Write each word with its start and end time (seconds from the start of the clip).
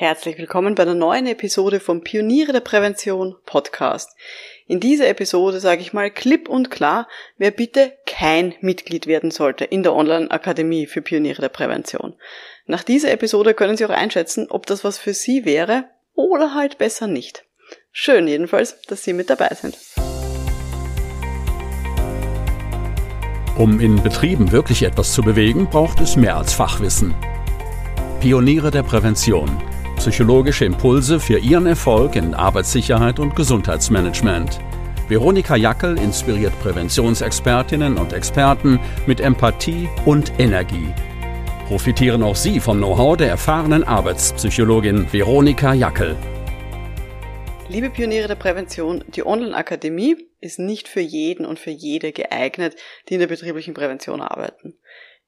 Herzlich 0.00 0.38
willkommen 0.38 0.74
bei 0.74 0.84
einer 0.84 0.94
neuen 0.94 1.26
Episode 1.26 1.78
vom 1.78 2.00
Pioniere 2.00 2.52
der 2.52 2.60
Prävention 2.60 3.36
Podcast. 3.44 4.16
In 4.66 4.80
dieser 4.80 5.06
Episode 5.06 5.60
sage 5.60 5.82
ich 5.82 5.92
mal 5.92 6.10
klipp 6.10 6.48
und 6.48 6.70
klar, 6.70 7.06
wer 7.36 7.50
bitte 7.50 7.92
kein 8.06 8.54
Mitglied 8.62 9.06
werden 9.06 9.30
sollte 9.30 9.66
in 9.66 9.82
der 9.82 9.94
Online-Akademie 9.94 10.86
für 10.86 11.02
Pioniere 11.02 11.42
der 11.42 11.50
Prävention. 11.50 12.14
Nach 12.64 12.82
dieser 12.82 13.10
Episode 13.10 13.52
können 13.52 13.76
Sie 13.76 13.84
auch 13.84 13.90
einschätzen, 13.90 14.46
ob 14.48 14.64
das 14.64 14.84
was 14.84 14.96
für 14.96 15.12
Sie 15.12 15.44
wäre 15.44 15.84
oder 16.14 16.54
halt 16.54 16.78
besser 16.78 17.06
nicht. 17.06 17.44
Schön 17.92 18.26
jedenfalls, 18.26 18.80
dass 18.88 19.04
Sie 19.04 19.12
mit 19.12 19.28
dabei 19.28 19.54
sind. 19.54 19.76
Um 23.58 23.80
in 23.80 24.02
Betrieben 24.02 24.50
wirklich 24.50 24.82
etwas 24.82 25.12
zu 25.12 25.20
bewegen, 25.20 25.68
braucht 25.68 26.00
es 26.00 26.16
mehr 26.16 26.38
als 26.38 26.54
Fachwissen. 26.54 27.14
Pioniere 28.20 28.70
der 28.70 28.82
Prävention 28.82 29.62
psychologische 30.00 30.64
Impulse 30.64 31.20
für 31.20 31.38
Ihren 31.38 31.66
Erfolg 31.66 32.16
in 32.16 32.32
Arbeitssicherheit 32.32 33.18
und 33.18 33.36
Gesundheitsmanagement. 33.36 34.58
Veronika 35.08 35.56
Jackel 35.56 35.98
inspiriert 35.98 36.58
Präventionsexpertinnen 36.60 37.98
und 37.98 38.14
Experten 38.14 38.80
mit 39.06 39.20
Empathie 39.20 39.90
und 40.06 40.32
Energie. 40.38 40.88
Profitieren 41.68 42.22
auch 42.22 42.34
Sie 42.34 42.60
vom 42.60 42.78
Know-how 42.78 43.18
der 43.18 43.28
erfahrenen 43.28 43.84
Arbeitspsychologin 43.84 45.12
Veronika 45.12 45.74
Jackel. 45.74 46.16
Liebe 47.68 47.90
Pioniere 47.90 48.26
der 48.26 48.36
Prävention, 48.36 49.04
die 49.08 49.26
Online-Akademie 49.26 50.16
ist 50.40 50.58
nicht 50.58 50.88
für 50.88 51.00
jeden 51.00 51.44
und 51.44 51.58
für 51.58 51.72
jede 51.72 52.12
geeignet, 52.12 52.74
die 53.10 53.14
in 53.14 53.20
der 53.20 53.26
betrieblichen 53.26 53.74
Prävention 53.74 54.22
arbeiten. 54.22 54.78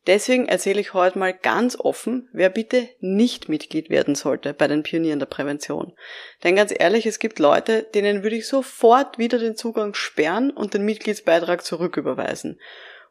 Deswegen 0.06 0.46
erzähle 0.46 0.80
ich 0.80 0.94
heute 0.94 1.18
mal 1.18 1.32
ganz 1.32 1.78
offen, 1.78 2.28
wer 2.32 2.50
bitte 2.50 2.88
nicht 2.98 3.48
Mitglied 3.48 3.88
werden 3.88 4.16
sollte 4.16 4.52
bei 4.52 4.66
den 4.66 4.82
Pionieren 4.82 5.20
der 5.20 5.26
Prävention. 5.26 5.92
Denn 6.42 6.56
ganz 6.56 6.74
ehrlich, 6.76 7.06
es 7.06 7.20
gibt 7.20 7.38
Leute, 7.38 7.84
denen 7.94 8.24
würde 8.24 8.36
ich 8.36 8.48
sofort 8.48 9.18
wieder 9.18 9.38
den 9.38 9.56
Zugang 9.56 9.94
sperren 9.94 10.50
und 10.50 10.74
den 10.74 10.84
Mitgliedsbeitrag 10.84 11.64
zurücküberweisen, 11.64 12.60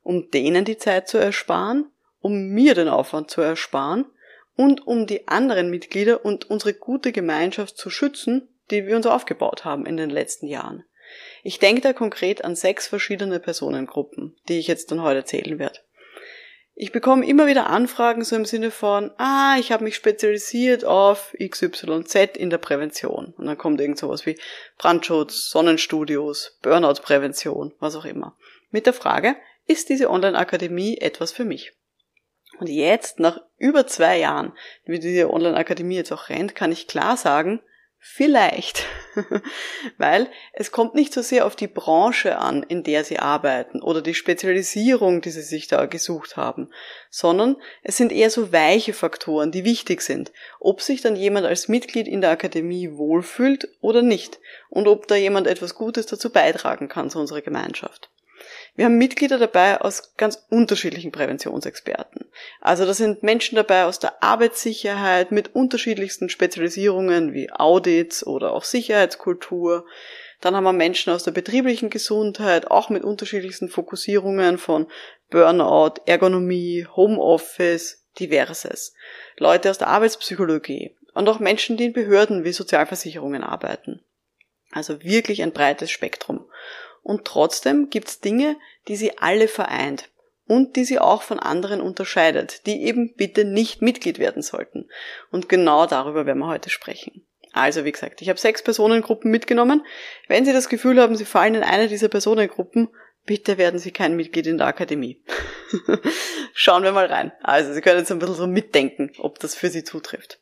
um 0.03 0.29
denen 0.31 0.65
die 0.65 0.77
Zeit 0.77 1.07
zu 1.07 1.17
ersparen, 1.17 1.89
um 2.19 2.49
mir 2.49 2.75
den 2.75 2.89
Aufwand 2.89 3.31
zu 3.31 3.39
ersparen 3.39 4.05
und 4.57 4.85
um 4.85 5.07
die 5.07 5.29
anderen 5.29 5.69
Mitglieder 5.69 6.25
und 6.25 6.49
unsere 6.49 6.73
gute 6.73 7.13
Gemeinschaft 7.13 7.77
zu 7.77 7.89
schützen, 7.89 8.49
die 8.69 8.85
wir 8.85 8.97
uns 8.97 9.05
aufgebaut 9.05 9.63
haben 9.63 9.85
in 9.85 9.95
den 9.95 10.09
letzten 10.09 10.47
Jahren. 10.47 10.83
Ich 11.43 11.59
denke 11.59 11.81
da 11.81 11.93
konkret 11.93 12.43
an 12.43 12.55
sechs 12.55 12.87
verschiedene 12.87 13.39
Personengruppen, 13.39 14.35
die 14.47 14.59
ich 14.59 14.67
jetzt 14.67 14.91
dann 14.91 15.01
heute 15.01 15.19
erzählen 15.19 15.57
werde. 15.57 15.79
Ich 16.73 16.91
bekomme 16.91 17.27
immer 17.27 17.47
wieder 17.47 17.67
Anfragen 17.67 18.23
so 18.23 18.35
im 18.35 18.45
Sinne 18.45 18.71
von, 18.71 19.11
ah, 19.17 19.57
ich 19.59 19.71
habe 19.71 19.83
mich 19.83 19.95
spezialisiert 19.95 20.85
auf 20.85 21.35
XYZ 21.37 22.37
in 22.37 22.49
der 22.49 22.57
Prävention. 22.57 23.33
Und 23.37 23.45
dann 23.45 23.57
kommt 23.57 23.81
irgend 23.81 23.99
sowas 23.99 24.25
wie 24.25 24.39
Brandschutz, 24.77 25.49
Sonnenstudios, 25.49 26.57
Burnout-Prävention, 26.61 27.73
was 27.79 27.95
auch 27.95 28.05
immer. 28.05 28.37
Mit 28.71 28.85
der 28.85 28.93
Frage, 28.93 29.35
ist 29.67 29.89
diese 29.89 30.09
Online-Akademie 30.09 30.97
etwas 30.97 31.31
für 31.31 31.45
mich? 31.45 31.73
Und 32.59 32.67
jetzt, 32.67 33.19
nach 33.19 33.41
über 33.57 33.87
zwei 33.87 34.19
Jahren, 34.19 34.53
wie 34.85 34.99
diese 34.99 35.31
Online-Akademie 35.31 35.95
jetzt 35.95 36.11
auch 36.11 36.29
rennt, 36.29 36.55
kann 36.55 36.71
ich 36.71 36.87
klar 36.87 37.17
sagen, 37.17 37.61
Vielleicht, 38.03 38.83
weil 39.99 40.27
es 40.53 40.71
kommt 40.71 40.95
nicht 40.95 41.13
so 41.13 41.21
sehr 41.21 41.45
auf 41.45 41.55
die 41.55 41.67
Branche 41.67 42.39
an, 42.39 42.63
in 42.63 42.81
der 42.81 43.03
sie 43.03 43.19
arbeiten 43.19 43.79
oder 43.79 44.01
die 44.01 44.15
Spezialisierung, 44.15 45.21
die 45.21 45.29
sie 45.29 45.43
sich 45.43 45.67
da 45.67 45.85
gesucht 45.85 46.35
haben, 46.35 46.71
sondern 47.11 47.57
es 47.83 47.97
sind 47.97 48.11
eher 48.11 48.31
so 48.31 48.51
weiche 48.51 48.93
Faktoren, 48.93 49.51
die 49.51 49.65
wichtig 49.65 50.01
sind, 50.01 50.31
ob 50.59 50.81
sich 50.81 51.01
dann 51.01 51.15
jemand 51.15 51.45
als 51.45 51.67
Mitglied 51.67 52.07
in 52.07 52.21
der 52.21 52.31
Akademie 52.31 52.91
wohlfühlt 52.93 53.69
oder 53.81 54.01
nicht 54.01 54.39
und 54.69 54.87
ob 54.87 55.07
da 55.07 55.15
jemand 55.15 55.45
etwas 55.45 55.75
Gutes 55.75 56.07
dazu 56.07 56.31
beitragen 56.31 56.89
kann 56.89 57.11
zu 57.11 57.19
unserer 57.19 57.41
Gemeinschaft. 57.41 58.10
Wir 58.75 58.85
haben 58.85 58.97
Mitglieder 58.97 59.37
dabei 59.37 59.81
aus 59.81 60.15
ganz 60.15 60.45
unterschiedlichen 60.49 61.11
Präventionsexperten. 61.11 62.25
Also 62.61 62.85
da 62.85 62.93
sind 62.93 63.21
Menschen 63.21 63.57
dabei 63.57 63.85
aus 63.85 63.99
der 63.99 64.23
Arbeitssicherheit 64.23 65.31
mit 65.31 65.53
unterschiedlichsten 65.53 66.29
Spezialisierungen 66.29 67.33
wie 67.33 67.51
Audits 67.51 68.25
oder 68.25 68.53
auch 68.53 68.63
Sicherheitskultur. 68.63 69.85
Dann 70.39 70.55
haben 70.55 70.63
wir 70.63 70.73
Menschen 70.73 71.11
aus 71.11 71.23
der 71.23 71.31
betrieblichen 71.31 71.89
Gesundheit, 71.89 72.71
auch 72.71 72.89
mit 72.89 73.03
unterschiedlichsten 73.03 73.67
Fokussierungen 73.67 74.57
von 74.57 74.87
Burnout, 75.29 76.01
Ergonomie, 76.05 76.87
Homeoffice, 76.95 78.05
diverses. 78.19 78.93
Leute 79.37 79.69
aus 79.69 79.77
der 79.77 79.89
Arbeitspsychologie 79.89 80.95
und 81.13 81.27
auch 81.27 81.39
Menschen, 81.39 81.75
die 81.77 81.85
in 81.85 81.93
Behörden 81.93 82.45
wie 82.45 82.53
Sozialversicherungen 82.53 83.43
arbeiten. 83.43 84.01
Also 84.71 85.03
wirklich 85.03 85.43
ein 85.43 85.51
breites 85.51 85.91
Spektrum. 85.91 86.49
Und 87.03 87.25
trotzdem 87.25 87.89
gibt's 87.89 88.19
Dinge, 88.19 88.57
die 88.87 88.95
sie 88.95 89.17
alle 89.17 89.47
vereint 89.47 90.09
und 90.47 90.75
die 90.75 90.83
sie 90.83 90.99
auch 90.99 91.21
von 91.21 91.39
anderen 91.39 91.81
unterscheidet, 91.81 92.65
die 92.65 92.83
eben 92.83 93.15
bitte 93.15 93.45
nicht 93.45 93.81
Mitglied 93.81 94.19
werden 94.19 94.41
sollten. 94.41 94.89
Und 95.31 95.49
genau 95.49 95.85
darüber 95.85 96.25
werden 96.25 96.39
wir 96.39 96.47
heute 96.47 96.69
sprechen. 96.69 97.25
Also 97.53 97.85
wie 97.85 97.91
gesagt, 97.91 98.21
ich 98.21 98.27
habe 98.27 98.39
sechs 98.39 98.61
Personengruppen 98.61 99.31
mitgenommen. 99.31 99.85
Wenn 100.27 100.45
Sie 100.45 100.53
das 100.53 100.69
Gefühl 100.69 101.01
haben, 101.01 101.15
Sie 101.15 101.25
fallen 101.25 101.55
in 101.55 101.63
eine 101.63 101.87
dieser 101.87 102.07
Personengruppen, 102.07 102.89
bitte 103.25 103.57
werden 103.57 103.79
Sie 103.79 103.91
kein 103.91 104.15
Mitglied 104.15 104.47
in 104.47 104.57
der 104.57 104.67
Akademie. 104.67 105.21
Schauen 106.53 106.83
wir 106.83 106.91
mal 106.91 107.05
rein. 107.05 107.31
Also 107.43 107.73
Sie 107.73 107.81
können 107.81 107.99
jetzt 107.99 108.11
ein 108.11 108.19
bisschen 108.19 108.35
so 108.35 108.47
mitdenken, 108.47 109.11
ob 109.19 109.39
das 109.39 109.55
für 109.55 109.69
Sie 109.69 109.83
zutrifft. 109.83 110.40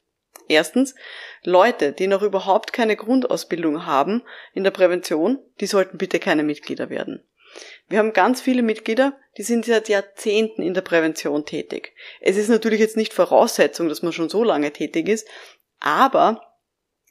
Erstens, 0.50 0.96
Leute, 1.44 1.94
die 1.94 2.08
noch 2.08 2.24
überhaupt 2.24 2.74
keine 2.74 2.96
Grundausbildung 2.96 3.86
haben 3.86 4.24
in 4.54 4.64
der 4.64 4.72
Prävention, 4.72 5.38
die 5.62 5.68
sollten 5.68 5.98
bitte 5.98 6.20
keine 6.20 6.44
Mitglieder 6.44 6.90
werden. 6.90 7.24
Wir 7.88 8.00
haben 8.00 8.14
ganz 8.14 8.42
viele 8.42 8.64
Mitglieder, 8.64 9.18
die 9.38 9.44
sind 9.44 9.66
seit 9.66 9.90
Jahrzehnten 9.90 10.62
in 10.62 10.74
der 10.74 10.82
Prävention 10.82 11.46
tätig. 11.46 11.94
Es 12.20 12.36
ist 12.36 12.50
natürlich 12.50 12.80
jetzt 12.80 12.98
nicht 12.98 13.14
Voraussetzung, 13.14 13.90
dass 13.90 14.02
man 14.02 14.12
schon 14.12 14.30
so 14.30 14.44
lange 14.44 14.72
tätig 14.74 15.08
ist, 15.08 15.28
aber 15.80 16.42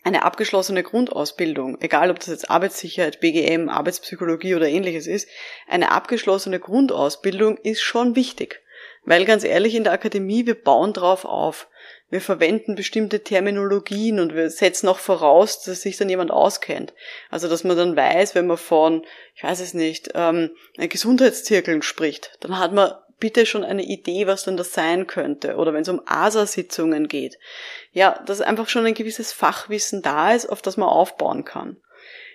eine 0.03 0.25
abgeschlossene 0.25 0.82
Grundausbildung, 0.82 1.81
egal 1.81 2.10
ob 2.10 2.19
das 2.19 2.28
jetzt 2.28 2.50
Arbeitssicherheit, 2.50 3.21
BGM, 3.21 3.69
Arbeitspsychologie 3.69 4.54
oder 4.56 4.69
ähnliches 4.69 5.06
ist, 5.06 5.28
eine 5.69 5.93
abgeschlossene 5.93 6.59
Grundausbildung 6.59 7.56
ist 7.59 7.82
schon 7.82 8.16
wichtig. 8.16 8.62
Weil 9.04 9.25
ganz 9.25 9.44
ehrlich, 9.44 9.75
in 9.75 9.84
der 9.84 9.92
Akademie, 9.92 10.47
wir 10.47 10.54
bauen 10.54 10.92
drauf 10.92 11.25
auf 11.25 11.69
wir 12.10 12.20
verwenden 12.22 12.75
bestimmte 12.75 13.22
Terminologien 13.22 14.19
und 14.19 14.34
wir 14.34 14.48
setzen 14.48 14.88
auch 14.88 14.98
voraus, 14.98 15.62
dass 15.62 15.82
sich 15.82 15.98
dann 15.98 16.09
jemand 16.09 16.31
auskennt. 16.31 16.94
Also 17.31 17.48
dass 17.48 17.64
man 17.64 17.76
dann 17.76 17.97
weiß, 17.97 18.34
wenn 18.34 18.47
man 18.47 18.56
von, 18.56 19.04
ich 19.34 19.42
weiß 19.42 19.60
es 19.60 19.75
nicht, 19.75 20.10
ähm, 20.14 20.50
Gesundheitszirkeln 20.76 21.82
spricht, 21.82 22.38
dann 22.41 22.59
hat 22.59 22.72
man 22.72 22.92
bitte 23.20 23.44
schon 23.44 23.64
eine 23.64 23.82
Idee, 23.82 24.26
was 24.26 24.44
denn 24.44 24.56
das 24.56 24.72
sein 24.72 25.06
könnte. 25.06 25.56
Oder 25.56 25.75
wenn 25.75 25.82
es 25.82 25.88
um 25.88 26.00
ASA-Sitzungen 26.06 27.09
geht. 27.09 27.38
Ja, 27.92 28.22
dass 28.25 28.41
einfach 28.41 28.69
schon 28.69 28.86
ein 28.86 28.94
gewisses 28.94 29.32
Fachwissen 29.32 30.00
da 30.00 30.32
ist, 30.32 30.47
auf 30.47 30.62
das 30.62 30.76
man 30.76 30.88
aufbauen 30.88 31.44
kann. 31.44 31.76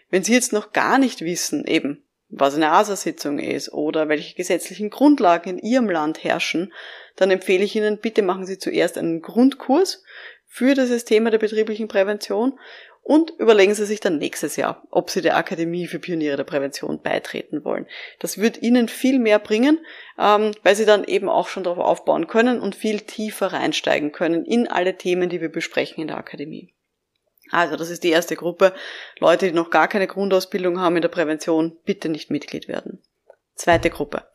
Wenn 0.09 0.23
Sie 0.23 0.33
jetzt 0.33 0.53
noch 0.53 0.73
gar 0.73 0.99
nicht 0.99 1.21
wissen, 1.21 1.65
eben, 1.65 2.03
was 2.35 2.55
eine 2.55 2.71
ASA-Sitzung 2.71 3.39
ist 3.39 3.71
oder 3.71 4.09
welche 4.09 4.35
gesetzlichen 4.35 4.89
Grundlagen 4.89 5.49
in 5.49 5.59
Ihrem 5.59 5.89
Land 5.89 6.23
herrschen, 6.23 6.73
dann 7.15 7.31
empfehle 7.31 7.63
ich 7.63 7.75
Ihnen, 7.75 7.99
bitte 7.99 8.21
machen 8.21 8.45
Sie 8.45 8.57
zuerst 8.57 8.97
einen 8.97 9.21
Grundkurs 9.21 10.03
für 10.47 10.73
das 10.73 11.05
Thema 11.05 11.29
der 11.29 11.37
betrieblichen 11.37 11.87
Prävention 11.87 12.59
und 13.03 13.31
überlegen 13.37 13.75
Sie 13.75 13.85
sich 13.85 13.99
dann 13.99 14.17
nächstes 14.17 14.55
Jahr, 14.55 14.83
ob 14.89 15.09
Sie 15.09 15.21
der 15.21 15.37
Akademie 15.37 15.87
für 15.87 15.99
Pioniere 15.99 16.37
der 16.37 16.43
Prävention 16.45 17.01
beitreten 17.01 17.63
wollen. 17.65 17.85
Das 18.19 18.37
wird 18.37 18.61
Ihnen 18.61 18.87
viel 18.87 19.19
mehr 19.19 19.39
bringen, 19.39 19.79
ähm, 20.17 20.51
weil 20.63 20.75
Sie 20.75 20.85
dann 20.85 21.03
eben 21.03 21.29
auch 21.29 21.49
schon 21.49 21.63
darauf 21.63 21.79
aufbauen 21.79 22.27
können 22.27 22.61
und 22.61 22.75
viel 22.75 23.01
tiefer 23.01 23.47
reinsteigen 23.47 24.11
können 24.11 24.45
in 24.45 24.67
alle 24.67 24.95
Themen, 24.97 25.29
die 25.29 25.41
wir 25.41 25.49
besprechen 25.49 26.01
in 26.01 26.07
der 26.07 26.17
Akademie. 26.17 26.73
Also, 27.53 27.75
das 27.75 27.91
ist 27.91 28.03
die 28.03 28.09
erste 28.09 28.35
Gruppe. 28.35 28.73
Leute, 29.19 29.45
die 29.45 29.51
noch 29.51 29.69
gar 29.69 29.87
keine 29.87 30.07
Grundausbildung 30.07 30.79
haben 30.79 30.95
in 30.95 31.03
der 31.03 31.09
Prävention, 31.09 31.77
bitte 31.85 32.09
nicht 32.09 32.31
Mitglied 32.31 32.67
werden. 32.67 33.03
Zweite 33.53 33.91
Gruppe. 33.91 34.27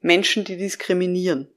Menschen, 0.00 0.44
die 0.44 0.56
diskriminieren. 0.56 1.52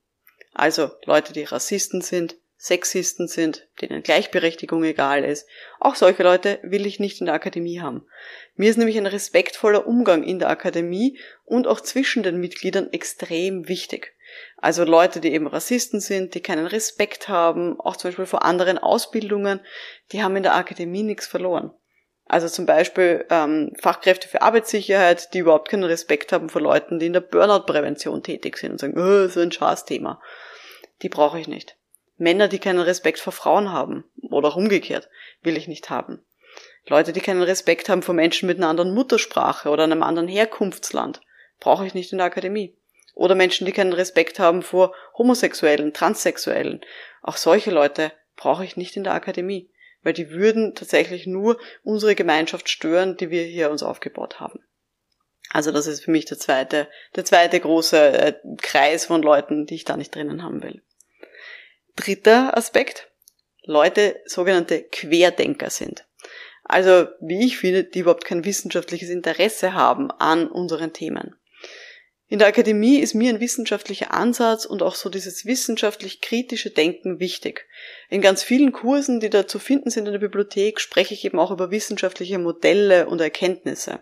Also 0.51 0.89
Leute, 1.05 1.31
die 1.31 1.43
Rassisten 1.43 2.01
sind, 2.01 2.37
Sexisten 2.57 3.27
sind, 3.27 3.67
denen 3.81 4.01
Gleichberechtigung 4.01 4.83
egal 4.83 5.23
ist. 5.23 5.47
Auch 5.79 5.93
solche 5.93 6.23
Leute 6.23 6.57
will 6.63 6.87
ich 6.87 6.99
nicht 6.99 7.19
in 7.19 7.27
der 7.27 7.35
Akademie 7.35 7.81
haben. 7.81 8.07
Mir 8.55 8.71
ist 8.71 8.77
nämlich 8.77 8.97
ein 8.97 9.05
respektvoller 9.05 9.85
Umgang 9.85 10.23
in 10.23 10.39
der 10.39 10.49
Akademie 10.49 11.19
und 11.43 11.67
auch 11.67 11.81
zwischen 11.81 12.23
den 12.23 12.39
Mitgliedern 12.39 12.91
extrem 12.91 13.67
wichtig. 13.67 14.14
Also 14.57 14.83
Leute, 14.83 15.19
die 15.19 15.33
eben 15.33 15.47
Rassisten 15.47 15.99
sind, 15.99 16.33
die 16.33 16.41
keinen 16.41 16.65
Respekt 16.65 17.29
haben, 17.29 17.79
auch 17.79 17.95
zum 17.95 18.09
Beispiel 18.09 18.25
vor 18.25 18.43
anderen 18.43 18.77
Ausbildungen, 18.77 19.59
die 20.11 20.23
haben 20.23 20.35
in 20.35 20.43
der 20.43 20.55
Akademie 20.55 21.03
nichts 21.03 21.27
verloren. 21.27 21.71
Also 22.27 22.47
zum 22.47 22.65
Beispiel 22.65 23.25
ähm, 23.29 23.71
Fachkräfte 23.79 24.27
für 24.27 24.41
Arbeitssicherheit, 24.41 25.33
die 25.33 25.39
überhaupt 25.39 25.69
keinen 25.69 25.83
Respekt 25.83 26.31
haben 26.31 26.49
vor 26.49 26.61
Leuten, 26.61 26.97
die 26.99 27.05
in 27.05 27.13
der 27.13 27.21
Burnout-Prävention 27.21 28.23
tätig 28.23 28.57
sind 28.57 28.71
und 28.71 28.79
sagen, 28.79 28.97
oh, 28.97 29.27
so 29.27 29.41
ein 29.41 29.51
Schaßthema. 29.51 30.19
Die 31.01 31.09
brauche 31.09 31.39
ich 31.39 31.47
nicht. 31.47 31.77
Männer, 32.17 32.47
die 32.47 32.59
keinen 32.59 32.79
Respekt 32.79 33.19
vor 33.19 33.33
Frauen 33.33 33.71
haben. 33.71 34.05
Oder 34.31 34.47
auch 34.47 34.55
umgekehrt. 34.55 35.09
Will 35.43 35.57
ich 35.57 35.67
nicht 35.67 35.89
haben. 35.89 36.25
Leute, 36.87 37.13
die 37.13 37.21
keinen 37.21 37.41
Respekt 37.41 37.89
haben 37.89 38.01
vor 38.01 38.15
Menschen 38.15 38.47
mit 38.47 38.57
einer 38.57 38.69
anderen 38.69 38.93
Muttersprache 38.93 39.69
oder 39.69 39.83
einem 39.83 40.01
anderen 40.01 40.27
Herkunftsland. 40.27 41.21
Brauche 41.59 41.85
ich 41.85 41.93
nicht 41.93 42.11
in 42.11 42.19
der 42.19 42.27
Akademie. 42.27 42.75
Oder 43.15 43.33
Menschen, 43.33 43.65
die 43.65 43.71
keinen 43.71 43.93
Respekt 43.93 44.39
haben 44.39 44.61
vor 44.61 44.93
Homosexuellen, 45.17 45.93
Transsexuellen. 45.93 46.81
Auch 47.23 47.37
solche 47.37 47.71
Leute 47.71 48.11
brauche 48.35 48.65
ich 48.65 48.77
nicht 48.77 48.95
in 48.97 49.05
der 49.05 49.13
Akademie, 49.13 49.71
weil 50.03 50.13
die 50.13 50.29
würden 50.29 50.75
tatsächlich 50.75 51.25
nur 51.25 51.57
unsere 51.81 52.13
Gemeinschaft 52.13 52.69
stören, 52.69 53.17
die 53.17 53.31
wir 53.31 53.43
hier 53.43 53.71
uns 53.71 53.81
aufgebaut 53.81 54.39
haben. 54.39 54.59
Also 55.49 55.71
das 55.71 55.87
ist 55.87 56.03
für 56.03 56.11
mich 56.11 56.25
der 56.25 56.37
zweite, 56.37 56.87
der 57.15 57.23
zweite 57.23 57.59
große 57.59 57.97
äh, 57.97 58.33
Kreis 58.57 59.05
von 59.05 59.21
Leuten, 59.21 59.65
die 59.65 59.75
ich 59.75 59.85
da 59.85 59.95
nicht 59.95 60.13
drinnen 60.13 60.43
haben 60.43 60.61
will. 60.61 60.81
Dritter 61.95 62.57
Aspekt. 62.57 63.09
Leute, 63.63 64.21
sogenannte 64.25 64.83
Querdenker 64.83 65.69
sind. 65.69 66.05
Also, 66.63 67.07
wie 67.21 67.45
ich 67.45 67.57
finde, 67.57 67.83
die 67.83 67.99
überhaupt 67.99 68.25
kein 68.25 68.43
wissenschaftliches 68.43 69.09
Interesse 69.09 69.73
haben 69.73 70.11
an 70.11 70.47
unseren 70.47 70.93
Themen. 70.93 71.35
In 72.27 72.39
der 72.39 72.47
Akademie 72.47 72.97
ist 72.97 73.13
mir 73.13 73.29
ein 73.29 73.39
wissenschaftlicher 73.39 74.11
Ansatz 74.11 74.65
und 74.65 74.81
auch 74.81 74.95
so 74.95 75.09
dieses 75.09 75.45
wissenschaftlich 75.45 76.21
kritische 76.21 76.71
Denken 76.71 77.19
wichtig. 77.19 77.67
In 78.09 78.21
ganz 78.21 78.41
vielen 78.41 78.71
Kursen, 78.71 79.19
die 79.19 79.29
da 79.29 79.45
zu 79.47 79.59
finden 79.59 79.91
sind 79.91 80.07
in 80.07 80.13
der 80.13 80.19
Bibliothek, 80.19 80.79
spreche 80.79 81.13
ich 81.13 81.23
eben 81.23 81.37
auch 81.37 81.51
über 81.51 81.69
wissenschaftliche 81.69 82.39
Modelle 82.39 83.07
und 83.07 83.21
Erkenntnisse. 83.21 83.99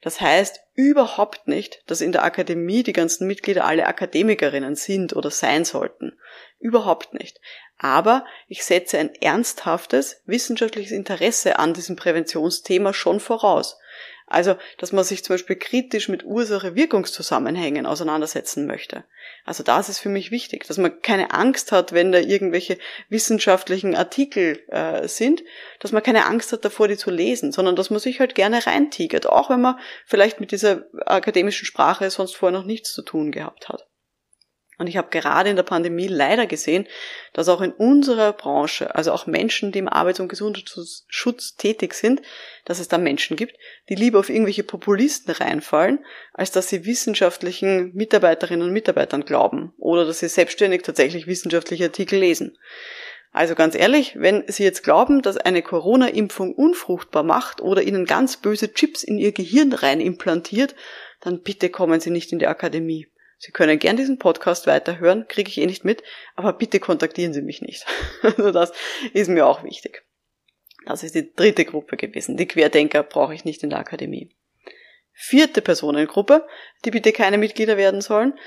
Das 0.00 0.20
heißt 0.20 0.60
überhaupt 0.74 1.46
nicht, 1.46 1.82
dass 1.86 2.00
in 2.00 2.10
der 2.10 2.24
Akademie 2.24 2.82
die 2.82 2.94
ganzen 2.94 3.26
Mitglieder 3.26 3.66
alle 3.66 3.86
Akademikerinnen 3.86 4.74
sind 4.74 5.14
oder 5.14 5.30
sein 5.30 5.64
sollten. 5.64 6.18
Überhaupt 6.58 7.14
nicht. 7.14 7.38
Aber 7.78 8.24
ich 8.48 8.64
setze 8.64 8.98
ein 8.98 9.14
ernsthaftes 9.14 10.22
wissenschaftliches 10.24 10.92
Interesse 10.92 11.58
an 11.58 11.74
diesem 11.74 11.96
Präventionsthema 11.96 12.94
schon 12.94 13.20
voraus. 13.20 13.78
Also, 14.32 14.56
dass 14.78 14.92
man 14.92 15.04
sich 15.04 15.22
zum 15.22 15.34
Beispiel 15.34 15.56
kritisch 15.56 16.08
mit 16.08 16.24
Ursache-Wirkungszusammenhängen 16.24 17.84
auseinandersetzen 17.84 18.66
möchte. 18.66 19.04
Also 19.44 19.62
das 19.62 19.90
ist 19.90 19.98
für 19.98 20.08
mich 20.08 20.30
wichtig, 20.30 20.66
dass 20.66 20.78
man 20.78 21.02
keine 21.02 21.32
Angst 21.32 21.70
hat, 21.70 21.92
wenn 21.92 22.12
da 22.12 22.18
irgendwelche 22.18 22.78
wissenschaftlichen 23.10 23.94
Artikel 23.94 24.62
äh, 24.68 25.06
sind, 25.06 25.42
dass 25.80 25.92
man 25.92 26.02
keine 26.02 26.24
Angst 26.24 26.50
hat 26.52 26.64
davor, 26.64 26.88
die 26.88 26.96
zu 26.96 27.10
lesen, 27.10 27.52
sondern 27.52 27.76
dass 27.76 27.90
man 27.90 28.00
sich 28.00 28.20
halt 28.20 28.34
gerne 28.34 28.66
reintigert, 28.66 29.28
auch 29.28 29.50
wenn 29.50 29.60
man 29.60 29.78
vielleicht 30.06 30.40
mit 30.40 30.50
dieser 30.50 30.86
akademischen 31.04 31.66
Sprache 31.66 32.08
sonst 32.08 32.34
vorher 32.34 32.58
noch 32.58 32.64
nichts 32.64 32.94
zu 32.94 33.02
tun 33.02 33.32
gehabt 33.32 33.68
hat. 33.68 33.86
Und 34.78 34.86
ich 34.86 34.96
habe 34.96 35.10
gerade 35.10 35.50
in 35.50 35.56
der 35.56 35.62
Pandemie 35.62 36.08
leider 36.08 36.46
gesehen, 36.46 36.88
dass 37.34 37.48
auch 37.48 37.60
in 37.60 37.72
unserer 37.72 38.32
Branche, 38.32 38.94
also 38.94 39.12
auch 39.12 39.26
Menschen, 39.26 39.70
die 39.70 39.78
im 39.78 39.88
Arbeits- 39.88 40.18
und 40.18 40.28
Gesundheitsschutz 40.28 41.56
tätig 41.56 41.94
sind, 41.94 42.22
dass 42.64 42.80
es 42.80 42.88
da 42.88 42.98
Menschen 42.98 43.36
gibt, 43.36 43.56
die 43.90 43.94
lieber 43.94 44.18
auf 44.18 44.30
irgendwelche 44.30 44.64
Populisten 44.64 45.34
reinfallen, 45.34 46.04
als 46.32 46.52
dass 46.52 46.68
sie 46.68 46.86
wissenschaftlichen 46.86 47.92
Mitarbeiterinnen 47.94 48.66
und 48.66 48.72
Mitarbeitern 48.72 49.24
glauben 49.24 49.74
oder 49.76 50.06
dass 50.06 50.20
sie 50.20 50.28
selbstständig 50.28 50.82
tatsächlich 50.82 51.26
wissenschaftliche 51.26 51.84
Artikel 51.84 52.18
lesen. 52.18 52.56
Also 53.32 53.54
ganz 53.54 53.74
ehrlich, 53.74 54.14
wenn 54.18 54.44
Sie 54.46 54.62
jetzt 54.62 54.84
glauben, 54.84 55.22
dass 55.22 55.38
eine 55.38 55.62
Corona-Impfung 55.62 56.54
unfruchtbar 56.54 57.22
macht 57.22 57.62
oder 57.62 57.82
Ihnen 57.82 58.04
ganz 58.04 58.36
böse 58.36 58.74
Chips 58.74 59.02
in 59.02 59.16
Ihr 59.16 59.32
Gehirn 59.32 59.72
rein 59.72 60.00
implantiert, 60.00 60.74
dann 61.20 61.42
bitte 61.42 61.70
kommen 61.70 61.98
Sie 61.98 62.10
nicht 62.10 62.30
in 62.32 62.38
die 62.38 62.46
Akademie. 62.46 63.08
Sie 63.44 63.50
können 63.50 63.80
gern 63.80 63.96
diesen 63.96 64.20
Podcast 64.20 64.68
weiterhören, 64.68 65.26
kriege 65.26 65.50
ich 65.50 65.58
eh 65.58 65.66
nicht 65.66 65.84
mit, 65.84 66.04
aber 66.36 66.52
bitte 66.52 66.78
kontaktieren 66.78 67.32
Sie 67.32 67.42
mich 67.42 67.60
nicht. 67.60 67.84
Also 68.22 68.52
das 68.52 68.72
ist 69.14 69.28
mir 69.28 69.48
auch 69.48 69.64
wichtig. 69.64 70.04
Das 70.86 71.02
ist 71.02 71.16
die 71.16 71.34
dritte 71.34 71.64
Gruppe 71.64 71.96
gewesen. 71.96 72.36
Die 72.36 72.46
Querdenker 72.46 73.02
brauche 73.02 73.34
ich 73.34 73.44
nicht 73.44 73.64
in 73.64 73.70
der 73.70 73.80
Akademie. 73.80 74.30
Vierte 75.12 75.60
Personengruppe, 75.60 76.46
die 76.84 76.92
bitte 76.92 77.10
keine 77.10 77.36
Mitglieder 77.36 77.76
werden 77.76 78.00
sollen. 78.00 78.38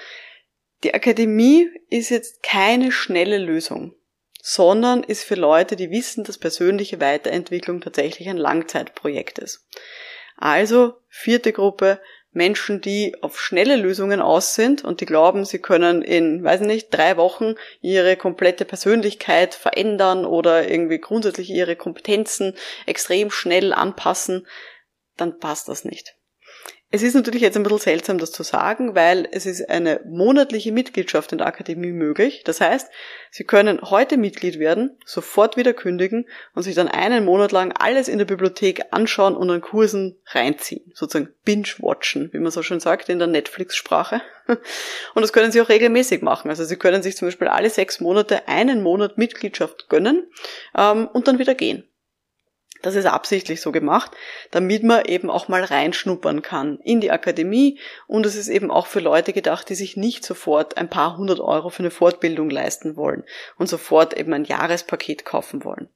Die 0.86 0.94
Akademie 0.94 1.68
ist 1.89 2.09
jetzt 2.09 2.41
keine 2.41 2.94
schnelle 2.94 3.38
Lösung, 3.38 3.95
sondern 4.41 5.03
ist 5.03 5.25
für 5.25 5.36
Leute, 5.36 5.75
die 5.75 5.91
wissen, 5.91 6.24
dass 6.24 6.38
persönliche 6.38 7.01
Weiterentwicklung 7.01 7.81
tatsächlich 7.81 8.30
ein 8.30 8.38
Langzeitprojekt 8.38 9.39
ist. 9.39 9.68
Also 10.38 10.94
vierte 11.09 11.51
Gruppe, 11.51 12.00
Menschen, 12.36 12.82
die 12.82 13.16
auf 13.22 13.40
schnelle 13.40 13.78
Lösungen 13.78 14.20
aus 14.20 14.56
sind 14.56 14.84
und 14.84 15.00
die 15.00 15.06
glauben, 15.06 15.46
sie 15.46 15.60
können 15.60 16.02
in, 16.02 16.44
weiß 16.44 16.62
nicht, 16.62 16.90
drei 16.94 17.16
Wochen 17.16 17.56
ihre 17.82 18.18
komplette 18.18 18.66
Persönlichkeit 18.66 19.56
verändern 19.56 20.26
oder 20.26 20.70
irgendwie 20.70 21.00
grundsätzlich 21.00 21.50
ihre 21.50 21.78
Kompetenzen 21.78 22.54
extrem 22.86 23.32
schnell 23.32 23.74
anpassen, 23.74 24.46
dann 25.16 25.40
passt 25.40 25.70
das 25.70 25.86
nicht. 25.86 26.16
Es 26.92 27.04
ist 27.04 27.16
natürlich 27.16 27.42
jetzt 27.42 27.58
ein 27.58 27.64
bisschen 27.64 27.80
seltsam, 27.80 28.20
das 28.20 28.32
zu 28.32 28.44
sagen, 28.44 28.96
weil 28.96 29.28
es 29.32 29.46
ist 29.46 29.70
eine 29.70 30.00
monatliche 30.06 30.72
Mitgliedschaft 30.72 31.32
in 31.32 31.40
der 31.40 31.48
Akademie 31.48 31.92
möglich. 31.92 32.44
Das 32.46 32.62
heißt, 32.62 32.90
Sie 33.32 33.44
können 33.44 33.82
heute 33.82 34.16
Mitglied 34.18 34.60
werden, 34.60 34.98
sofort 35.04 35.58
wieder 35.58 35.74
kündigen 35.74 36.26
und 36.54 36.64
sich 36.64 36.76
dann 36.76 36.88
einen 36.88 37.26
Monat 37.26 37.52
lang 37.52 37.74
alles 37.74 38.08
in 38.08 38.20
der 38.20 38.26
Bibliothek 38.26 38.84
anschauen 38.92 39.36
und 39.36 39.50
an 39.50 39.62
Kursen 39.62 40.18
reinziehen. 40.28 40.90
Sozusagen 40.94 41.34
binge-watchen, 41.44 42.30
wie 42.32 42.40
man 42.40 42.52
so 42.52 42.64
schön 42.64 42.80
sagt 42.80 43.10
in 43.10 43.20
der 43.20 43.28
Netflix-Sprache. 43.28 44.22
Und 44.48 45.22
das 45.22 45.34
können 45.34 45.52
Sie 45.52 45.60
auch 45.60 45.70
regelmäßig 45.70 46.22
machen. 46.22 46.50
Also 46.50 46.64
Sie 46.64 46.78
können 46.78 47.02
sich 47.02 47.18
zum 47.18 47.28
Beispiel 47.28 47.48
alle 47.48 47.72
sechs 47.72 48.00
Monate 48.00 48.48
einen 48.48 48.84
Monat 48.84 49.18
Mitgliedschaft 49.18 49.90
gönnen 49.90 50.30
ähm, 50.78 51.10
und 51.12 51.28
dann 51.28 51.40
wieder 51.40 51.56
gehen. 51.56 51.84
Das 52.86 52.94
ist 52.94 53.08
absichtlich 53.08 53.62
so 53.62 53.72
gemacht, 53.72 54.12
damit 54.52 54.84
man 54.84 55.06
eben 55.06 55.32
auch 55.32 55.48
mal 55.48 55.64
reinschnuppern 55.64 56.44
kann 56.44 56.78
in 56.84 57.02
die 57.02 57.10
Akademie 57.10 57.80
und 58.06 58.28
es 58.28 58.36
ist 58.36 58.48
eben 58.48 58.70
auch 58.70 58.86
für 58.86 59.00
Leute 59.00 59.34
gedacht, 59.34 59.68
die 59.70 59.74
sich 59.74 59.98
nicht 59.98 60.24
sofort 60.24 60.78
ein 60.78 60.88
paar 60.88 61.18
hundert 61.18 61.40
Euro 61.40 61.70
für 61.70 61.80
eine 61.80 61.90
Fortbildung 61.90 62.52
leisten 62.52 62.96
wollen 62.96 63.24
und 63.58 63.70
sofort 63.70 64.14
eben 64.14 64.34
ein 64.34 64.44
Jahrespaket 64.44 65.26
kaufen 65.26 65.64
wollen. 65.64 65.90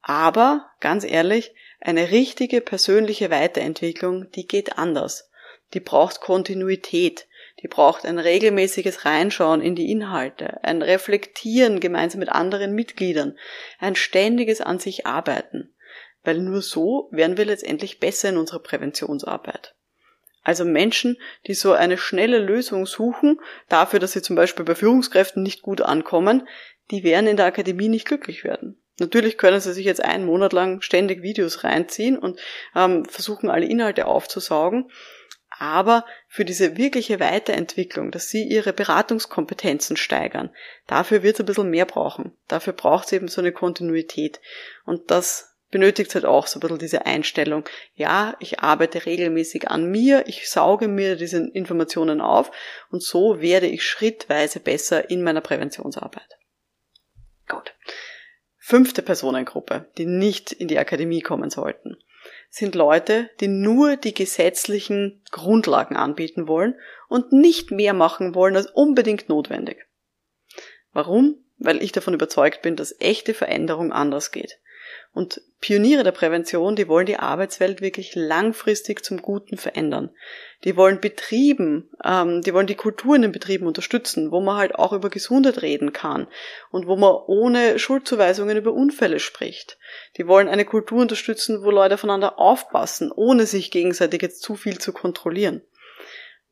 Aber, 0.00 0.70
ganz 0.80 1.04
ehrlich, 1.04 1.52
eine 1.78 2.10
richtige 2.10 2.62
persönliche 2.62 3.30
Weiterentwicklung, 3.30 4.30
die 4.30 4.46
geht 4.46 4.78
anders. 4.78 5.30
Die 5.74 5.80
braucht 5.80 6.22
Kontinuität. 6.22 7.26
Die 7.62 7.68
braucht 7.68 8.06
ein 8.06 8.18
regelmäßiges 8.18 9.04
Reinschauen 9.04 9.60
in 9.60 9.74
die 9.74 9.90
Inhalte, 9.90 10.64
ein 10.64 10.80
Reflektieren 10.80 11.80
gemeinsam 11.80 12.20
mit 12.20 12.30
anderen 12.30 12.74
Mitgliedern, 12.74 13.36
ein 13.78 13.94
ständiges 13.94 14.62
an 14.62 14.78
sich 14.78 15.06
arbeiten 15.06 15.74
weil 16.24 16.38
nur 16.38 16.62
so 16.62 17.08
werden 17.12 17.36
wir 17.36 17.44
letztendlich 17.44 18.00
besser 18.00 18.30
in 18.30 18.36
unserer 18.36 18.60
Präventionsarbeit. 18.60 19.74
Also 20.42 20.64
Menschen, 20.64 21.18
die 21.46 21.54
so 21.54 21.72
eine 21.72 21.98
schnelle 21.98 22.38
Lösung 22.38 22.86
suchen, 22.86 23.40
dafür, 23.68 23.98
dass 23.98 24.12
sie 24.12 24.22
zum 24.22 24.36
Beispiel 24.36 24.64
bei 24.64 24.74
Führungskräften 24.74 25.42
nicht 25.42 25.62
gut 25.62 25.82
ankommen, 25.82 26.48
die 26.90 27.04
werden 27.04 27.26
in 27.26 27.36
der 27.36 27.46
Akademie 27.46 27.88
nicht 27.88 28.06
glücklich 28.06 28.44
werden. 28.44 28.80
Natürlich 28.98 29.38
können 29.38 29.60
sie 29.60 29.72
sich 29.72 29.84
jetzt 29.84 30.02
einen 30.02 30.24
Monat 30.24 30.52
lang 30.52 30.80
ständig 30.80 31.22
Videos 31.22 31.64
reinziehen 31.64 32.18
und 32.18 32.40
ähm, 32.74 33.04
versuchen, 33.04 33.50
alle 33.50 33.66
Inhalte 33.66 34.06
aufzusaugen. 34.06 34.90
Aber 35.50 36.04
für 36.28 36.44
diese 36.44 36.76
wirkliche 36.76 37.20
Weiterentwicklung, 37.20 38.10
dass 38.10 38.28
sie 38.28 38.44
ihre 38.44 38.72
Beratungskompetenzen 38.72 39.96
steigern, 39.96 40.50
dafür 40.86 41.22
wird 41.22 41.34
es 41.34 41.40
ein 41.40 41.46
bisschen 41.46 41.70
mehr 41.70 41.86
brauchen. 41.86 42.32
Dafür 42.48 42.72
braucht 42.72 43.06
es 43.06 43.12
eben 43.12 43.28
so 43.28 43.40
eine 43.40 43.52
Kontinuität. 43.52 44.40
Und 44.84 45.10
das 45.10 45.47
benötigt 45.70 46.14
halt 46.14 46.24
auch 46.24 46.46
so 46.46 46.58
ein 46.58 46.60
bisschen 46.60 46.78
diese 46.78 47.06
Einstellung. 47.06 47.64
Ja, 47.94 48.36
ich 48.40 48.60
arbeite 48.60 49.06
regelmäßig 49.06 49.68
an 49.68 49.90
mir, 49.90 50.24
ich 50.26 50.48
sauge 50.48 50.88
mir 50.88 51.16
diese 51.16 51.38
Informationen 51.38 52.20
auf 52.20 52.50
und 52.90 53.02
so 53.02 53.40
werde 53.40 53.66
ich 53.66 53.84
schrittweise 53.84 54.60
besser 54.60 55.10
in 55.10 55.22
meiner 55.22 55.40
Präventionsarbeit. 55.40 56.38
Gut. 57.48 57.74
Fünfte 58.58 59.02
Personengruppe, 59.02 59.90
die 59.96 60.06
nicht 60.06 60.52
in 60.52 60.68
die 60.68 60.78
Akademie 60.78 61.22
kommen 61.22 61.48
sollten, 61.48 61.96
sind 62.50 62.74
Leute, 62.74 63.30
die 63.40 63.48
nur 63.48 63.96
die 63.96 64.14
gesetzlichen 64.14 65.22
Grundlagen 65.30 65.96
anbieten 65.96 66.48
wollen 66.48 66.74
und 67.08 67.32
nicht 67.32 67.70
mehr 67.70 67.94
machen 67.94 68.34
wollen 68.34 68.56
als 68.56 68.66
unbedingt 68.66 69.28
notwendig. 69.28 69.86
Warum? 70.92 71.44
Weil 71.58 71.82
ich 71.82 71.92
davon 71.92 72.14
überzeugt 72.14 72.62
bin, 72.62 72.76
dass 72.76 72.94
echte 73.00 73.34
Veränderung 73.34 73.92
anders 73.92 74.30
geht. 74.32 74.58
Und 75.12 75.40
Pioniere 75.60 76.04
der 76.04 76.12
Prävention, 76.12 76.76
die 76.76 76.86
wollen 76.86 77.06
die 77.06 77.18
Arbeitswelt 77.18 77.80
wirklich 77.80 78.14
langfristig 78.14 79.04
zum 79.04 79.20
Guten 79.20 79.56
verändern. 79.56 80.10
Die 80.64 80.76
wollen 80.76 81.00
Betrieben, 81.00 81.90
ähm, 82.04 82.42
die 82.42 82.54
wollen 82.54 82.66
die 82.68 82.76
Kultur 82.76 83.16
in 83.16 83.22
den 83.22 83.32
Betrieben 83.32 83.66
unterstützen, 83.66 84.30
wo 84.30 84.40
man 84.40 84.56
halt 84.56 84.76
auch 84.76 84.92
über 84.92 85.10
Gesundheit 85.10 85.62
reden 85.62 85.92
kann 85.92 86.28
und 86.70 86.86
wo 86.86 86.96
man 86.96 87.12
ohne 87.26 87.78
Schuldzuweisungen 87.78 88.56
über 88.56 88.72
Unfälle 88.72 89.18
spricht. 89.18 89.78
Die 90.16 90.26
wollen 90.28 90.48
eine 90.48 90.64
Kultur 90.64 91.00
unterstützen, 91.00 91.64
wo 91.64 91.70
Leute 91.70 91.98
voneinander 91.98 92.38
aufpassen, 92.38 93.10
ohne 93.10 93.46
sich 93.46 93.70
gegenseitig 93.70 94.22
jetzt 94.22 94.42
zu 94.42 94.54
viel 94.54 94.78
zu 94.78 94.92
kontrollieren. 94.92 95.62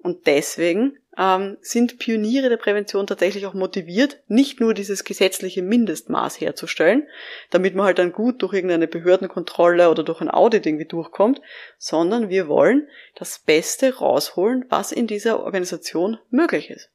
Und 0.07 0.29
deswegen 0.29 1.01
ähm, 1.19 1.57
sind 1.63 1.99
Pioniere 1.99 2.49
der 2.49 2.59
Prävention 2.59 3.09
tatsächlich 3.09 3.45
auch 3.45 3.55
motiviert, 3.55 4.21
nicht 4.29 4.61
nur 4.61 4.73
dieses 4.73 5.03
gesetzliche 5.03 5.63
Mindestmaß 5.63 6.41
herzustellen, 6.41 7.09
damit 7.51 7.75
man 7.75 7.87
halt 7.87 7.99
dann 7.99 8.13
gut 8.13 8.41
durch 8.41 8.53
irgendeine 8.53 8.87
Behördenkontrolle 8.87 9.91
oder 9.91 10.05
durch 10.05 10.21
ein 10.21 10.31
Audit 10.31 10.65
irgendwie 10.65 10.85
durchkommt, 10.85 11.41
sondern 11.77 12.29
wir 12.29 12.47
wollen 12.47 12.87
das 13.17 13.41
Beste 13.41 13.97
rausholen, 13.97 14.65
was 14.69 14.93
in 14.93 15.09
dieser 15.09 15.43
Organisation 15.43 16.19
möglich 16.31 16.71
ist. 16.71 16.89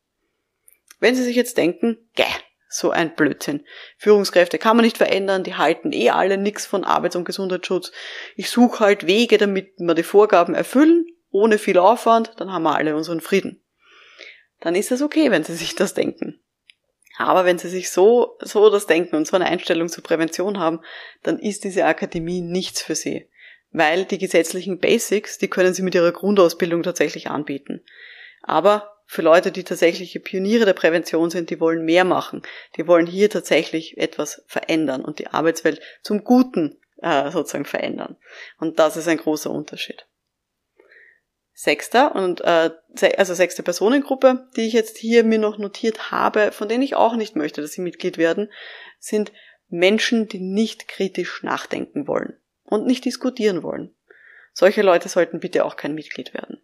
Wenn 1.01 1.13
Sie 1.13 1.23
sich 1.23 1.35
jetzt 1.35 1.57
denken, 1.57 1.97
gäh, 2.15 2.23
so 2.69 2.91
ein 2.91 3.13
Blödsinn. 3.13 3.65
Führungskräfte 3.97 4.57
kann 4.57 4.77
man 4.77 4.85
nicht 4.85 4.99
verändern, 4.99 5.43
die 5.43 5.55
halten 5.55 5.91
eh 5.91 6.11
alle 6.11 6.37
nix 6.37 6.65
von 6.65 6.85
Arbeits- 6.85 7.17
und 7.17 7.25
Gesundheitsschutz. 7.25 7.91
Ich 8.37 8.49
suche 8.49 8.79
halt 8.79 9.05
Wege, 9.05 9.37
damit 9.37 9.73
wir 9.79 9.95
die 9.95 10.03
Vorgaben 10.03 10.55
erfüllen, 10.55 11.05
ohne 11.31 11.57
viel 11.57 11.77
Aufwand, 11.77 12.33
dann 12.37 12.51
haben 12.51 12.63
wir 12.63 12.75
alle 12.75 12.95
unseren 12.95 13.21
Frieden 13.21 13.61
dann 14.61 14.75
ist 14.75 14.91
es 14.91 15.01
okay, 15.01 15.29
wenn 15.31 15.43
sie 15.43 15.55
sich 15.55 15.75
das 15.75 15.93
denken. 15.93 16.39
Aber 17.17 17.45
wenn 17.45 17.59
sie 17.59 17.67
sich 17.67 17.89
so, 17.91 18.37
so 18.39 18.69
das 18.69 18.87
denken 18.87 19.15
und 19.17 19.27
so 19.27 19.35
eine 19.35 19.47
Einstellung 19.47 19.89
zur 19.89 20.03
Prävention 20.03 20.59
haben, 20.59 20.79
dann 21.23 21.37
ist 21.39 21.65
diese 21.65 21.85
Akademie 21.85 22.41
nichts 22.41 22.81
für 22.81 22.95
sie. 22.95 23.27
Weil 23.71 24.05
die 24.05 24.17
gesetzlichen 24.17 24.79
Basics, 24.79 25.37
die 25.37 25.49
können 25.49 25.73
sie 25.73 25.81
mit 25.81 25.95
ihrer 25.95 26.11
Grundausbildung 26.11 26.83
tatsächlich 26.83 27.29
anbieten. 27.29 27.81
Aber 28.43 28.97
für 29.05 29.21
Leute, 29.21 29.51
die 29.51 29.63
tatsächliche 29.63 30.19
Pioniere 30.19 30.65
der 30.65 30.73
Prävention 30.73 31.29
sind, 31.29 31.49
die 31.49 31.59
wollen 31.59 31.83
mehr 31.83 32.05
machen. 32.05 32.43
Die 32.77 32.87
wollen 32.87 33.07
hier 33.07 33.29
tatsächlich 33.29 33.97
etwas 33.97 34.43
verändern 34.47 35.03
und 35.03 35.19
die 35.19 35.27
Arbeitswelt 35.27 35.81
zum 36.01 36.23
Guten 36.23 36.79
äh, 37.01 37.29
sozusagen 37.29 37.65
verändern. 37.65 38.17
Und 38.59 38.79
das 38.79 38.95
ist 38.95 39.07
ein 39.07 39.17
großer 39.17 39.51
Unterschied. 39.51 40.05
Sechster 41.53 42.15
und 42.15 42.41
äh, 42.41 42.71
also 43.17 43.33
sechste 43.33 43.61
Personengruppe, 43.61 44.47
die 44.55 44.67
ich 44.67 44.73
jetzt 44.73 44.97
hier 44.97 45.23
mir 45.23 45.39
noch 45.39 45.57
notiert 45.57 46.11
habe, 46.11 46.51
von 46.51 46.67
denen 46.67 46.83
ich 46.83 46.95
auch 46.95 47.15
nicht 47.15 47.35
möchte, 47.35 47.61
dass 47.61 47.73
sie 47.73 47.81
Mitglied 47.81 48.17
werden, 48.17 48.51
sind 48.99 49.31
Menschen, 49.67 50.27
die 50.27 50.39
nicht 50.39 50.87
kritisch 50.87 51.43
nachdenken 51.43 52.07
wollen 52.07 52.37
und 52.63 52.85
nicht 52.85 53.05
diskutieren 53.05 53.63
wollen. 53.63 53.93
Solche 54.53 54.81
Leute 54.81 55.09
sollten 55.09 55.39
bitte 55.39 55.65
auch 55.65 55.75
kein 55.75 55.95
Mitglied 55.95 56.33
werden. 56.33 56.61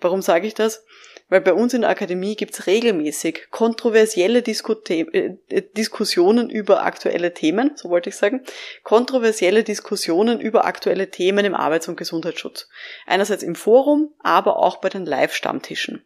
Warum 0.00 0.22
sage 0.22 0.46
ich 0.46 0.54
das? 0.54 0.84
Weil 1.28 1.40
bei 1.40 1.54
uns 1.54 1.72
in 1.72 1.80
der 1.80 1.90
Akademie 1.90 2.36
gibt's 2.36 2.66
regelmäßig 2.66 3.50
kontroversielle 3.50 4.40
äh, 4.40 5.36
äh, 5.48 5.62
Diskussionen 5.76 6.50
über 6.50 6.84
aktuelle 6.84 7.32
Themen, 7.32 7.72
so 7.76 7.88
wollte 7.88 8.10
ich 8.10 8.16
sagen, 8.16 8.42
kontroversielle 8.82 9.64
Diskussionen 9.64 10.38
über 10.38 10.66
aktuelle 10.66 11.10
Themen 11.10 11.44
im 11.44 11.54
Arbeits- 11.54 11.88
und 11.88 11.96
Gesundheitsschutz. 11.96 12.68
Einerseits 13.06 13.42
im 13.42 13.54
Forum, 13.54 14.14
aber 14.20 14.58
auch 14.58 14.76
bei 14.76 14.90
den 14.90 15.06
Live-Stammtischen. 15.06 16.04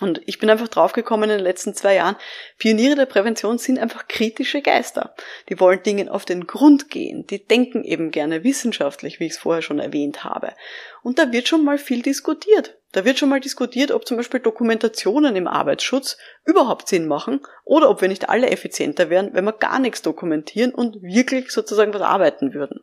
Und 0.00 0.20
ich 0.26 0.38
bin 0.38 0.50
einfach 0.50 0.68
draufgekommen 0.68 1.30
in 1.30 1.36
den 1.36 1.44
letzten 1.44 1.74
zwei 1.74 1.94
Jahren, 1.94 2.16
Pioniere 2.58 2.96
der 2.96 3.06
Prävention 3.06 3.58
sind 3.58 3.78
einfach 3.78 4.08
kritische 4.08 4.60
Geister. 4.60 5.14
Die 5.48 5.60
wollen 5.60 5.82
Dingen 5.82 6.08
auf 6.08 6.24
den 6.24 6.46
Grund 6.46 6.90
gehen. 6.90 7.26
Die 7.26 7.46
denken 7.46 7.84
eben 7.84 8.10
gerne 8.10 8.42
wissenschaftlich, 8.42 9.20
wie 9.20 9.26
ich 9.26 9.32
es 9.32 9.38
vorher 9.38 9.62
schon 9.62 9.78
erwähnt 9.78 10.24
habe. 10.24 10.54
Und 11.02 11.18
da 11.18 11.30
wird 11.30 11.46
schon 11.46 11.64
mal 11.64 11.78
viel 11.78 12.02
diskutiert. 12.02 12.81
Da 12.92 13.06
wird 13.06 13.18
schon 13.18 13.30
mal 13.30 13.40
diskutiert, 13.40 13.90
ob 13.90 14.06
zum 14.06 14.18
Beispiel 14.18 14.40
Dokumentationen 14.40 15.34
im 15.34 15.48
Arbeitsschutz 15.48 16.18
überhaupt 16.44 16.88
Sinn 16.88 17.08
machen 17.08 17.40
oder 17.64 17.88
ob 17.88 18.02
wir 18.02 18.08
nicht 18.08 18.28
alle 18.28 18.50
effizienter 18.50 19.08
wären, 19.08 19.32
wenn 19.32 19.44
wir 19.44 19.52
gar 19.52 19.78
nichts 19.78 20.02
dokumentieren 20.02 20.74
und 20.74 21.02
wirklich 21.02 21.50
sozusagen 21.50 21.94
was 21.94 22.02
arbeiten 22.02 22.52
würden. 22.52 22.80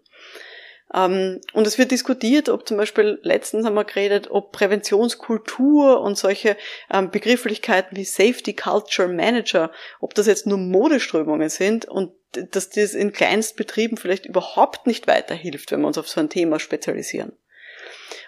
Ähm, 0.94 1.42
und 1.54 1.68
es 1.68 1.78
wird 1.78 1.92
diskutiert, 1.92 2.50
ob 2.50 2.68
zum 2.68 2.78
Beispiel, 2.78 3.20
letztens 3.22 3.66
haben 3.66 3.75
wir 3.75 3.86
geredet, 3.86 4.32
ob 4.32 4.51
Präventionskultur 4.51 6.01
und 6.01 6.18
solche 6.18 6.58
ähm, 6.92 7.12
Begrifflichkeiten 7.12 7.96
wie 7.96 8.06
Safety 8.06 8.54
Culture 8.56 9.08
Manager, 9.08 9.72
ob 10.00 10.16
das 10.16 10.25
jetzt 10.25 10.48
nur 10.48 10.58
Modeströmungen 10.58 11.50
sind 11.50 11.86
und 11.86 12.12
dass 12.32 12.70
das 12.70 12.94
in 12.94 13.12
Kleinstbetrieben 13.12 13.98
vielleicht 13.98 14.25
überhaupt 14.25 14.88
nicht 14.88 15.08
weiterhilft, 15.08 15.72
wenn 15.72 15.82
wir 15.82 15.88
uns 15.88 15.98
auf 15.98 16.08
so 16.08 16.20
ein 16.20 16.30
Thema 16.30 16.60
spezialisieren. 16.60 17.34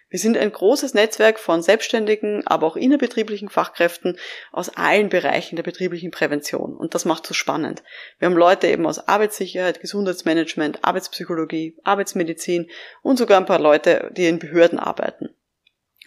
Wir 0.10 0.20
sind 0.20 0.38
ein 0.38 0.52
großes 0.52 0.94
Netzwerk 0.94 1.40
von 1.40 1.64
selbstständigen, 1.64 2.46
aber 2.46 2.68
auch 2.68 2.76
innerbetrieblichen 2.76 3.50
Fachkräften 3.50 4.20
aus 4.52 4.70
allen 4.70 5.10
Bereichen 5.10 5.56
der 5.56 5.64
betrieblichen 5.64 6.12
Prävention. 6.12 6.78
Und 6.78 6.94
das 6.94 7.06
macht 7.06 7.26
so 7.26 7.34
spannend. 7.34 7.82
Wir 8.20 8.28
haben 8.28 8.38
Leute 8.38 8.68
eben 8.68 8.86
aus 8.86 9.08
Arbeitssicherheit, 9.08 9.82
Gesundheitsmanagement, 9.82 10.84
Arbeitspsychologie, 10.84 11.76
Arbeitsmedizin 11.84 12.70
und 13.02 13.18
sogar 13.18 13.40
ein 13.40 13.48
paar 13.48 13.60
Leute, 13.60 14.12
die 14.16 14.28
in 14.28 14.38
Behörden 14.40 14.80
arbeiten. 14.80 15.30